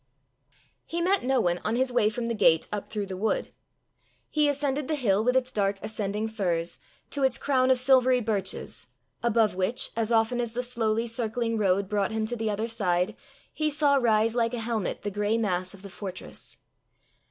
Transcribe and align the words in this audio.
He 0.87 0.99
met 0.99 1.23
no 1.23 1.39
one 1.39 1.59
on 1.63 1.75
his 1.75 1.93
way 1.93 2.09
from 2.09 2.27
the 2.27 2.33
gate 2.33 2.67
up 2.71 2.89
through 2.89 3.05
the 3.05 3.15
wood. 3.15 3.53
He 4.31 4.49
ascended 4.49 4.87
the 4.87 4.95
hill 4.95 5.23
with 5.23 5.35
its 5.35 5.51
dark 5.51 5.77
ascending 5.83 6.27
firs, 6.29 6.79
to 7.11 7.21
its 7.21 7.37
crown 7.37 7.69
of 7.69 7.77
silvery 7.77 8.19
birches, 8.19 8.87
above 9.21 9.53
which, 9.53 9.91
as 9.95 10.11
often 10.11 10.41
as 10.41 10.53
the 10.53 10.63
slowly 10.63 11.05
circling 11.05 11.55
road 11.55 11.87
brought 11.87 12.13
him 12.13 12.25
to 12.25 12.35
the 12.35 12.49
other 12.49 12.67
side, 12.67 13.15
he 13.53 13.69
saw 13.69 13.93
rise 13.97 14.33
like 14.33 14.55
a 14.55 14.59
helmet 14.59 15.03
the 15.03 15.11
gray 15.11 15.37
mass 15.37 15.75
of 15.75 15.83
the 15.83 15.89
fortress. 15.89 16.57